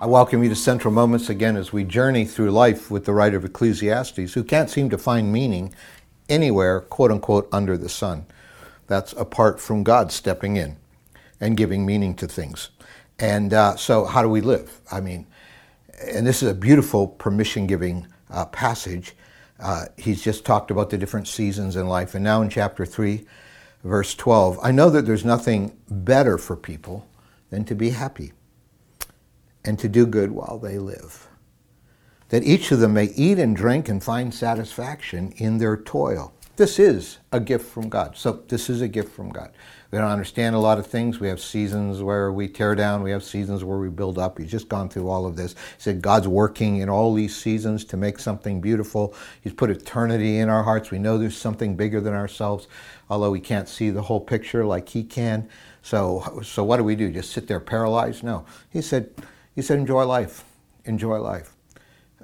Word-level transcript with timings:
I 0.00 0.06
welcome 0.06 0.42
you 0.42 0.48
to 0.48 0.56
Central 0.56 0.92
Moments 0.92 1.30
again 1.30 1.56
as 1.56 1.72
we 1.72 1.84
journey 1.84 2.24
through 2.24 2.50
life 2.50 2.90
with 2.90 3.04
the 3.04 3.12
writer 3.12 3.36
of 3.36 3.44
Ecclesiastes, 3.44 4.34
who 4.34 4.42
can't 4.42 4.68
seem 4.68 4.90
to 4.90 4.98
find 4.98 5.32
meaning 5.32 5.72
anywhere, 6.28 6.80
quote 6.80 7.12
unquote, 7.12 7.48
under 7.52 7.78
the 7.78 7.88
sun. 7.88 8.26
That's 8.88 9.12
apart 9.12 9.60
from 9.60 9.84
God 9.84 10.10
stepping 10.10 10.56
in 10.56 10.78
and 11.40 11.56
giving 11.56 11.86
meaning 11.86 12.16
to 12.16 12.26
things. 12.26 12.70
And 13.20 13.54
uh, 13.54 13.76
so, 13.76 14.04
how 14.04 14.20
do 14.20 14.28
we 14.28 14.40
live? 14.40 14.80
I 14.90 15.00
mean, 15.00 15.28
and 16.04 16.26
this 16.26 16.42
is 16.42 16.50
a 16.50 16.54
beautiful 16.54 17.06
permission 17.06 17.68
giving 17.68 18.08
uh, 18.30 18.46
passage. 18.46 19.14
Uh, 19.60 19.86
he's 19.96 20.24
just 20.24 20.44
talked 20.44 20.72
about 20.72 20.90
the 20.90 20.98
different 20.98 21.28
seasons 21.28 21.76
in 21.76 21.86
life. 21.86 22.16
And 22.16 22.24
now 22.24 22.42
in 22.42 22.50
chapter 22.50 22.84
3, 22.84 23.24
verse 23.84 24.16
12, 24.16 24.58
I 24.60 24.72
know 24.72 24.90
that 24.90 25.06
there's 25.06 25.24
nothing 25.24 25.78
better 25.88 26.36
for 26.36 26.56
people 26.56 27.06
than 27.50 27.64
to 27.66 27.76
be 27.76 27.90
happy 27.90 28.32
and 29.64 29.78
to 29.78 29.88
do 29.88 30.06
good 30.06 30.32
while 30.32 30.58
they 30.58 30.78
live. 30.78 31.28
That 32.28 32.44
each 32.44 32.72
of 32.72 32.80
them 32.80 32.94
may 32.94 33.06
eat 33.16 33.38
and 33.38 33.56
drink 33.56 33.88
and 33.88 34.02
find 34.02 34.32
satisfaction 34.32 35.32
in 35.36 35.58
their 35.58 35.76
toil. 35.76 36.32
This 36.56 36.78
is 36.78 37.18
a 37.32 37.40
gift 37.40 37.66
from 37.66 37.88
God. 37.88 38.16
So, 38.16 38.44
this 38.46 38.70
is 38.70 38.80
a 38.80 38.86
gift 38.86 39.10
from 39.10 39.30
God. 39.30 39.50
We 39.90 39.98
don't 39.98 40.10
understand 40.10 40.54
a 40.54 40.60
lot 40.60 40.78
of 40.78 40.86
things. 40.86 41.18
We 41.18 41.26
have 41.26 41.40
seasons 41.40 42.00
where 42.00 42.32
we 42.32 42.48
tear 42.48 42.76
down, 42.76 43.02
we 43.02 43.10
have 43.10 43.24
seasons 43.24 43.64
where 43.64 43.78
we 43.78 43.88
build 43.88 44.18
up. 44.18 44.38
He's 44.38 44.50
just 44.52 44.68
gone 44.68 44.88
through 44.88 45.08
all 45.08 45.26
of 45.26 45.34
this. 45.34 45.52
He 45.52 45.58
said 45.78 46.00
God's 46.00 46.28
working 46.28 46.76
in 46.76 46.88
all 46.88 47.12
these 47.12 47.34
seasons 47.34 47.84
to 47.86 47.96
make 47.96 48.20
something 48.20 48.60
beautiful. 48.60 49.14
He's 49.40 49.52
put 49.52 49.70
eternity 49.70 50.38
in 50.38 50.48
our 50.48 50.62
hearts. 50.62 50.92
We 50.92 50.98
know 51.00 51.18
there's 51.18 51.36
something 51.36 51.74
bigger 51.74 52.00
than 52.00 52.14
ourselves, 52.14 52.68
although 53.10 53.30
we 53.30 53.40
can't 53.40 53.68
see 53.68 53.90
the 53.90 54.02
whole 54.02 54.20
picture 54.20 54.64
like 54.64 54.88
He 54.88 55.02
can. 55.02 55.48
So, 55.82 56.40
so 56.44 56.62
what 56.62 56.76
do 56.76 56.84
we 56.84 56.94
do? 56.94 57.10
Just 57.10 57.32
sit 57.32 57.48
there 57.48 57.60
paralyzed? 57.60 58.22
No. 58.22 58.46
He 58.70 58.80
said, 58.80 59.10
he 59.54 59.62
said, 59.62 59.78
enjoy 59.78 60.04
life. 60.04 60.44
Enjoy 60.84 61.18
life. 61.18 61.52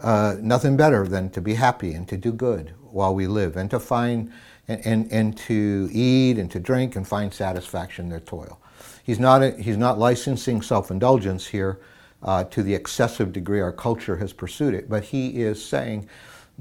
Uh, 0.00 0.36
nothing 0.40 0.76
better 0.76 1.06
than 1.06 1.30
to 1.30 1.40
be 1.40 1.54
happy 1.54 1.92
and 1.92 2.08
to 2.08 2.16
do 2.16 2.32
good 2.32 2.72
while 2.90 3.14
we 3.14 3.26
live 3.26 3.56
and 3.56 3.70
to 3.70 3.78
find 3.78 4.32
and, 4.68 4.86
and, 4.86 5.12
and 5.12 5.36
to 5.36 5.88
eat 5.92 6.38
and 6.38 6.50
to 6.50 6.60
drink 6.60 6.96
and 6.96 7.06
find 7.06 7.32
satisfaction 7.32 8.06
in 8.06 8.10
their 8.10 8.20
toil. 8.20 8.60
He's 9.04 9.18
not, 9.18 9.42
a, 9.42 9.50
he's 9.52 9.76
not 9.76 9.98
licensing 9.98 10.62
self 10.62 10.90
indulgence 10.90 11.46
here 11.46 11.80
uh, 12.22 12.44
to 12.44 12.62
the 12.62 12.74
excessive 12.74 13.32
degree 13.32 13.60
our 13.60 13.72
culture 13.72 14.16
has 14.16 14.32
pursued 14.32 14.74
it, 14.74 14.88
but 14.88 15.04
he 15.04 15.42
is 15.42 15.62
saying, 15.64 16.08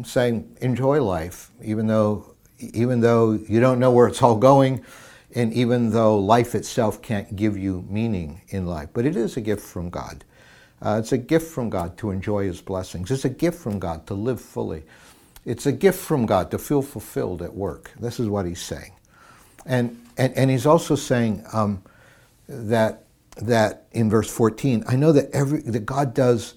saying 0.03 0.57
enjoy 0.61 1.01
life, 1.03 1.51
even 1.61 1.87
though, 1.87 2.35
even 2.59 3.01
though 3.01 3.33
you 3.33 3.59
don't 3.59 3.79
know 3.79 3.91
where 3.91 4.07
it's 4.07 4.21
all 4.21 4.35
going, 4.37 4.83
and 5.35 5.53
even 5.53 5.91
though 5.91 6.17
life 6.17 6.55
itself 6.55 7.01
can't 7.01 7.35
give 7.35 7.57
you 7.57 7.85
meaning 7.89 8.41
in 8.49 8.65
life. 8.65 8.89
But 8.93 9.05
it 9.05 9.15
is 9.15 9.37
a 9.37 9.41
gift 9.41 9.61
from 9.61 9.89
God. 9.89 10.23
Uh, 10.81 10.97
it's 10.99 11.11
a 11.11 11.17
gift 11.17 11.51
from 11.51 11.69
God 11.69 11.97
to 11.97 12.11
enjoy 12.11 12.45
His 12.45 12.61
blessings. 12.61 13.11
It's 13.11 13.25
a 13.25 13.29
gift 13.29 13.59
from 13.59 13.79
God 13.79 14.07
to 14.07 14.13
live 14.13 14.39
fully. 14.39 14.83
It's 15.45 15.65
a 15.65 15.71
gift 15.71 15.99
from 15.99 16.25
God 16.25 16.51
to 16.51 16.57
feel 16.57 16.81
fulfilled 16.81 17.41
at 17.41 17.53
work. 17.53 17.91
This 17.99 18.19
is 18.19 18.27
what 18.27 18.45
He's 18.45 18.61
saying. 18.61 18.93
And, 19.65 20.01
and, 20.17 20.33
and 20.35 20.49
He's 20.49 20.65
also 20.65 20.95
saying 20.95 21.43
um, 21.51 21.83
that, 22.47 23.03
that 23.37 23.85
in 23.91 24.09
verse 24.09 24.29
14, 24.29 24.85
I 24.87 24.95
know 24.95 25.11
that, 25.11 25.29
every, 25.31 25.61
that 25.61 25.85
God 25.85 26.13
does, 26.13 26.55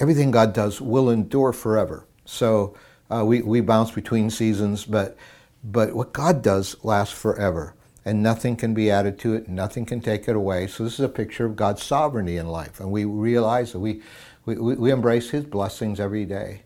everything 0.00 0.30
God 0.30 0.54
does 0.54 0.80
will 0.80 1.10
endure 1.10 1.52
forever. 1.52 2.06
So 2.24 2.76
uh, 3.10 3.24
we, 3.24 3.42
we 3.42 3.60
bounce 3.60 3.90
between 3.90 4.30
seasons, 4.30 4.84
but, 4.84 5.16
but 5.62 5.94
what 5.94 6.12
God 6.12 6.42
does 6.42 6.76
lasts 6.82 7.14
forever 7.18 7.74
and 8.08 8.22
nothing 8.22 8.56
can 8.56 8.72
be 8.72 8.90
added 8.90 9.18
to 9.18 9.34
it, 9.34 9.48
nothing 9.48 9.84
can 9.84 10.00
take 10.00 10.28
it 10.28 10.34
away. 10.34 10.66
So 10.66 10.82
this 10.82 10.94
is 10.94 11.04
a 11.04 11.10
picture 11.10 11.44
of 11.44 11.56
God's 11.56 11.82
sovereignty 11.82 12.38
in 12.38 12.48
life, 12.48 12.80
and 12.80 12.90
we 12.90 13.04
realize 13.04 13.72
that 13.72 13.80
we, 13.80 14.00
we, 14.46 14.56
we 14.56 14.90
embrace 14.90 15.28
His 15.28 15.44
blessings 15.44 16.00
every 16.00 16.24
day. 16.24 16.62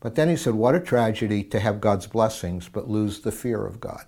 But 0.00 0.14
then 0.14 0.30
he 0.30 0.36
said, 0.36 0.54
What 0.54 0.74
a 0.74 0.80
tragedy 0.80 1.44
to 1.44 1.60
have 1.60 1.82
God's 1.82 2.06
blessings 2.06 2.70
but 2.70 2.88
lose 2.88 3.20
the 3.20 3.30
fear 3.30 3.66
of 3.66 3.78
God. 3.78 4.06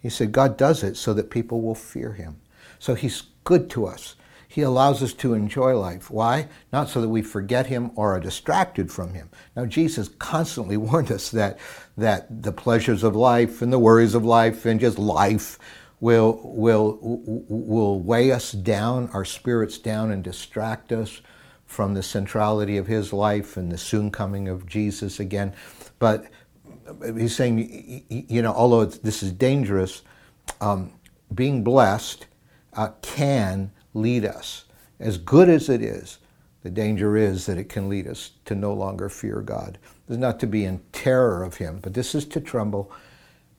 He 0.00 0.08
said, 0.08 0.32
God 0.32 0.56
does 0.56 0.82
it 0.82 0.96
so 0.96 1.12
that 1.12 1.30
people 1.30 1.60
will 1.60 1.74
fear 1.74 2.14
Him. 2.14 2.40
So 2.78 2.94
He's 2.94 3.24
good 3.44 3.68
to 3.70 3.84
us. 3.86 4.16
He 4.48 4.62
allows 4.62 5.02
us 5.02 5.12
to 5.14 5.34
enjoy 5.34 5.78
life. 5.78 6.10
Why? 6.10 6.48
Not 6.72 6.88
so 6.88 7.00
that 7.00 7.08
we 7.08 7.22
forget 7.22 7.66
Him 7.66 7.90
or 7.94 8.16
are 8.16 8.20
distracted 8.20 8.90
from 8.90 9.14
Him. 9.14 9.30
Now, 9.54 9.66
Jesus 9.66 10.08
constantly 10.18 10.76
warned 10.76 11.10
us 11.10 11.30
that, 11.30 11.58
that 11.96 12.42
the 12.42 12.52
pleasures 12.52 13.02
of 13.02 13.16
life 13.16 13.62
and 13.62 13.72
the 13.72 13.78
worries 13.78 14.14
of 14.14 14.24
life 14.24 14.64
and 14.64 14.80
just 14.80 14.98
life 14.98 15.58
will, 16.00 16.40
will, 16.42 16.98
will 17.00 18.00
weigh 18.00 18.32
us 18.32 18.52
down, 18.52 19.08
our 19.12 19.24
spirits 19.24 19.78
down, 19.78 20.10
and 20.10 20.22
distract 20.22 20.92
us 20.92 21.20
from 21.64 21.94
the 21.94 22.02
centrality 22.02 22.76
of 22.76 22.86
His 22.86 23.12
life 23.12 23.56
and 23.56 23.72
the 23.72 23.78
soon 23.78 24.10
coming 24.10 24.48
of 24.48 24.66
Jesus 24.66 25.18
again. 25.18 25.52
But 25.98 26.26
He's 27.02 27.34
saying, 27.34 28.04
you 28.08 28.42
know, 28.42 28.52
although 28.52 28.84
this 28.84 29.22
is 29.22 29.32
dangerous, 29.32 30.02
um, 30.60 30.92
being 31.34 31.64
blessed 31.64 32.26
uh, 32.74 32.90
can 33.02 33.72
lead 33.96 34.24
us. 34.24 34.64
As 35.00 35.18
good 35.18 35.48
as 35.48 35.68
it 35.68 35.82
is, 35.82 36.18
the 36.62 36.70
danger 36.70 37.16
is 37.16 37.46
that 37.46 37.58
it 37.58 37.68
can 37.68 37.88
lead 37.88 38.06
us 38.06 38.32
to 38.44 38.54
no 38.54 38.72
longer 38.72 39.08
fear 39.08 39.40
God. 39.40 39.78
This 40.06 40.16
is 40.16 40.20
not 40.20 40.40
to 40.40 40.46
be 40.46 40.64
in 40.64 40.80
terror 40.92 41.42
of 41.42 41.56
Him, 41.56 41.80
but 41.82 41.94
this 41.94 42.14
is 42.14 42.24
to 42.26 42.40
tremble 42.40 42.90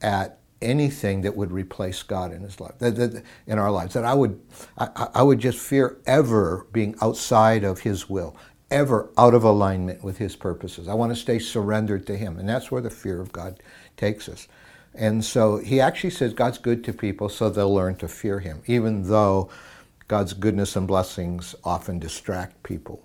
at 0.02 0.40
anything 0.62 1.22
that 1.22 1.36
would 1.36 1.52
replace 1.52 2.04
God 2.04 2.34
in 2.34 2.42
His 2.42 2.60
life, 2.60 2.74
in 2.82 3.60
our 3.60 3.72
lives. 3.72 3.94
That 3.94 4.06
I 4.06 4.14
would, 4.14 4.42
I, 4.78 5.10
I 5.16 5.24
would 5.24 5.40
just 5.40 5.60
fear 5.60 5.98
ever 6.06 6.68
being 6.72 6.96
outside 7.02 7.64
of 7.64 7.80
His 7.80 8.10
will, 8.10 8.36
ever 8.70 9.10
out 9.18 9.34
of 9.34 9.44
alignment 9.44 10.04
with 10.04 10.18
His 10.18 10.36
purposes. 10.36 10.88
I 10.88 10.94
want 10.94 11.12
to 11.12 11.16
stay 11.16 11.40
surrendered 11.40 12.06
to 12.08 12.18
Him, 12.18 12.38
and 12.38 12.50
that's 12.50 12.72
where 12.72 12.82
the 12.82 12.90
fear 12.90 13.22
of 13.22 13.32
God 13.32 13.62
takes 13.96 14.28
us. 14.28 14.48
And 14.94 15.24
so 15.24 15.58
He 15.58 15.80
actually 15.80 16.10
says 16.10 16.34
God's 16.34 16.58
good 16.58 16.84
to 16.86 16.94
people, 16.94 17.30
so 17.30 17.50
they'll 17.50 17.74
learn 17.74 17.96
to 17.98 18.08
fear 18.08 18.40
Him, 18.40 18.64
even 18.66 19.08
though 19.08 19.50
God's 20.08 20.34
goodness 20.34 20.76
and 20.76 20.88
blessings 20.88 21.56
often 21.64 22.00
distract 22.00 22.64
people. 22.64 23.04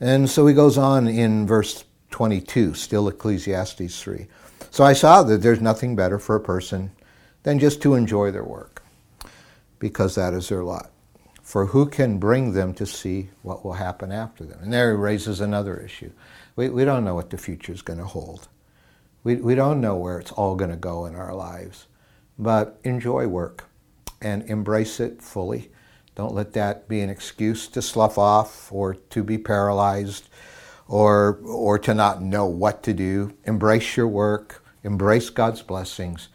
And 0.00 0.28
so 0.28 0.46
he 0.46 0.54
goes 0.54 0.76
on 0.76 1.06
in 1.06 1.46
verse 1.46 1.84
22, 2.10 2.74
still 2.74 3.08
Ecclesiastes 3.08 4.02
3. 4.02 4.26
So 4.70 4.84
I 4.84 4.92
saw 4.92 5.22
that 5.22 5.42
there's 5.42 5.60
nothing 5.60 5.94
better 5.94 6.18
for 6.18 6.34
a 6.34 6.40
person 6.40 6.90
than 7.44 7.58
just 7.58 7.80
to 7.82 7.94
enjoy 7.94 8.30
their 8.30 8.44
work, 8.44 8.82
because 9.78 10.14
that 10.16 10.34
is 10.34 10.48
their 10.48 10.64
lot. 10.64 10.90
For 11.42 11.66
who 11.66 11.86
can 11.86 12.18
bring 12.18 12.52
them 12.52 12.74
to 12.74 12.84
see 12.84 13.30
what 13.42 13.64
will 13.64 13.74
happen 13.74 14.12
after 14.12 14.44
them? 14.44 14.58
And 14.60 14.72
there 14.72 14.90
he 14.90 14.96
raises 14.96 15.40
another 15.40 15.78
issue. 15.78 16.10
We, 16.56 16.68
we 16.68 16.84
don't 16.84 17.04
know 17.04 17.14
what 17.14 17.30
the 17.30 17.38
future 17.38 17.72
is 17.72 17.80
going 17.80 18.00
to 18.00 18.04
hold. 18.04 18.48
We, 19.24 19.36
we 19.36 19.54
don't 19.54 19.80
know 19.80 19.96
where 19.96 20.18
it's 20.18 20.32
all 20.32 20.56
going 20.56 20.70
to 20.70 20.76
go 20.76 21.06
in 21.06 21.14
our 21.14 21.34
lives. 21.34 21.86
But 22.38 22.78
enjoy 22.84 23.28
work 23.28 23.64
and 24.20 24.42
embrace 24.50 25.00
it 25.00 25.22
fully 25.22 25.70
don't 26.18 26.34
let 26.34 26.52
that 26.54 26.88
be 26.88 27.00
an 27.00 27.08
excuse 27.08 27.68
to 27.68 27.80
slough 27.80 28.18
off 28.18 28.72
or 28.72 28.94
to 28.94 29.22
be 29.22 29.38
paralyzed 29.38 30.28
or, 30.88 31.38
or 31.44 31.78
to 31.78 31.94
not 31.94 32.20
know 32.20 32.44
what 32.44 32.82
to 32.82 32.92
do. 32.92 33.32
Embrace 33.44 33.96
your 33.96 34.08
work, 34.08 34.64
embrace 34.82 35.30
God's 35.30 35.62
blessings. 35.62 36.26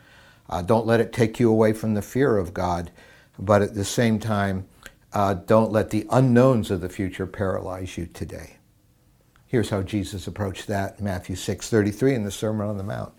Uh, 0.49 0.61
don't 0.61 0.87
let 0.87 1.01
it 1.01 1.11
take 1.11 1.37
you 1.37 1.51
away 1.51 1.73
from 1.73 1.95
the 1.95 2.01
fear 2.01 2.37
of 2.37 2.53
God, 2.53 2.91
but 3.37 3.61
at 3.61 3.75
the 3.75 3.83
same 3.83 4.19
time, 4.19 4.65
uh, 5.11 5.33
don't 5.33 5.73
let 5.73 5.89
the 5.89 6.07
unknowns 6.09 6.71
of 6.71 6.79
the 6.79 6.87
future 6.87 7.27
paralyze 7.27 7.97
you 7.97 8.05
today. 8.05 8.55
Here's 9.47 9.69
how 9.69 9.81
Jesus 9.81 10.27
approached 10.27 10.67
that 10.67 11.01
Matthew 11.01 11.35
6:33 11.35 12.15
in 12.15 12.23
the 12.23 12.31
Sermon 12.31 12.69
on 12.69 12.77
the 12.77 12.83
Mount. 12.83 13.11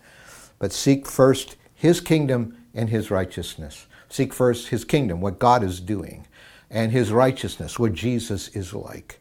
But 0.59 0.73
seek 0.73 1.07
first 1.07 1.57
his 1.75 2.01
kingdom 2.01 2.57
and 2.73 2.89
his 2.89 3.11
righteousness. 3.11 3.87
Seek 4.09 4.33
first 4.33 4.69
his 4.69 4.87
kingdom, 4.87 5.21
what 5.21 5.38
God 5.38 5.62
is 5.62 5.79
doing 5.79 6.27
and 6.70 6.93
his 6.93 7.12
righteousness, 7.12 7.78
what 7.78 7.93
Jesus 7.93 8.49
is 8.49 8.75
like. 8.75 9.20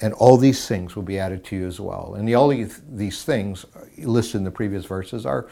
And 0.00 0.14
all 0.14 0.36
these 0.36 0.68
things 0.68 0.94
will 0.94 1.02
be 1.02 1.18
added 1.18 1.44
to 1.46 1.56
you 1.56 1.66
as 1.66 1.80
well. 1.80 2.14
And 2.16 2.28
the, 2.28 2.34
all 2.34 2.48
these 2.48 3.24
things 3.24 3.66
listed 3.98 4.36
in 4.36 4.44
the 4.44 4.50
previous 4.50 4.84
verses 4.84 5.26
are, 5.26 5.48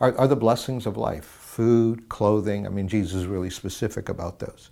are, 0.00 0.16
are 0.18 0.26
the 0.26 0.36
blessings 0.36 0.86
of 0.86 0.96
life 0.96 1.24
food, 1.24 2.08
clothing. 2.08 2.66
I 2.66 2.70
mean, 2.70 2.88
Jesus 2.88 3.14
is 3.14 3.26
really 3.26 3.50
specific 3.50 4.08
about 4.08 4.40
those. 4.40 4.70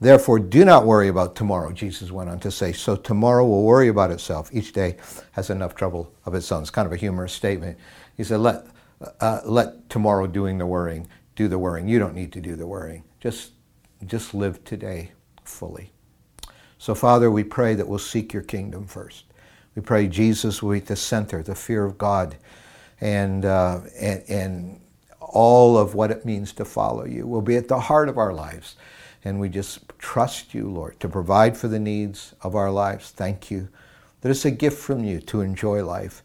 Therefore, 0.00 0.38
do 0.38 0.64
not 0.64 0.86
worry 0.86 1.08
about 1.08 1.36
tomorrow, 1.36 1.72
Jesus 1.72 2.10
went 2.10 2.30
on 2.30 2.40
to 2.40 2.50
say. 2.50 2.72
So 2.72 2.96
tomorrow 2.96 3.44
will 3.44 3.64
worry 3.64 3.88
about 3.88 4.10
itself. 4.10 4.48
Each 4.50 4.72
day 4.72 4.96
has 5.32 5.50
enough 5.50 5.74
trouble 5.74 6.10
of 6.24 6.34
its 6.34 6.50
own. 6.50 6.62
It's 6.62 6.70
kind 6.70 6.86
of 6.86 6.92
a 6.92 6.96
humorous 6.96 7.34
statement. 7.34 7.76
He 8.16 8.24
said, 8.24 8.40
let, 8.40 8.66
uh, 9.20 9.40
let 9.44 9.90
tomorrow 9.90 10.26
doing 10.26 10.56
the 10.56 10.64
worrying 10.64 11.06
do 11.36 11.48
the 11.48 11.58
worrying. 11.58 11.86
You 11.86 11.98
don't 11.98 12.14
need 12.14 12.32
to 12.32 12.40
do 12.40 12.56
the 12.56 12.66
worrying. 12.66 13.04
Just 13.20 13.52
just 14.06 14.34
live 14.34 14.62
today 14.64 15.12
fully. 15.44 15.92
So, 16.78 16.94
Father, 16.94 17.30
we 17.30 17.44
pray 17.44 17.74
that 17.74 17.86
we'll 17.86 17.98
seek 17.98 18.32
your 18.32 18.42
kingdom 18.42 18.86
first. 18.86 19.24
We 19.74 19.82
pray 19.82 20.08
Jesus 20.08 20.62
will 20.62 20.72
be 20.72 20.78
at 20.78 20.86
the 20.86 20.96
center, 20.96 21.42
the 21.42 21.54
fear 21.54 21.84
of 21.84 21.98
God, 21.98 22.36
and, 23.00 23.44
uh, 23.44 23.80
and, 23.98 24.24
and 24.28 24.80
all 25.20 25.78
of 25.78 25.94
what 25.94 26.10
it 26.10 26.24
means 26.24 26.52
to 26.54 26.64
follow 26.64 27.04
you 27.04 27.26
will 27.26 27.42
be 27.42 27.56
at 27.56 27.68
the 27.68 27.78
heart 27.78 28.08
of 28.08 28.18
our 28.18 28.32
lives. 28.32 28.76
And 29.24 29.38
we 29.38 29.48
just 29.48 29.80
trust 29.98 30.54
you, 30.54 30.70
Lord, 30.70 30.98
to 31.00 31.08
provide 31.08 31.56
for 31.56 31.68
the 31.68 31.78
needs 31.78 32.34
of 32.42 32.54
our 32.54 32.70
lives. 32.70 33.10
Thank 33.10 33.50
you 33.50 33.68
that 34.20 34.30
it's 34.30 34.44
a 34.44 34.50
gift 34.50 34.78
from 34.78 35.04
you 35.04 35.20
to 35.20 35.40
enjoy 35.40 35.84
life 35.84 36.22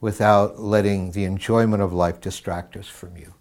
without 0.00 0.60
letting 0.60 1.12
the 1.12 1.24
enjoyment 1.24 1.82
of 1.82 1.92
life 1.92 2.20
distract 2.20 2.76
us 2.76 2.86
from 2.86 3.16
you. 3.16 3.34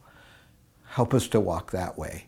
Help 0.88 1.14
us 1.14 1.28
to 1.28 1.40
walk 1.40 1.72
that 1.72 1.98
way. 1.98 2.28